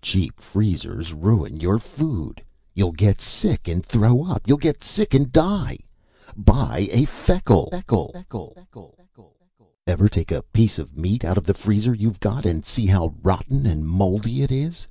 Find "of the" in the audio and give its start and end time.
11.36-11.54